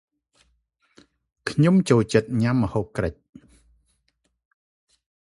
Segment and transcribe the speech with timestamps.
[1.49, 3.13] ខ្ញុំចូលចិត្តញ៉ាំម្ហូបក្រិច។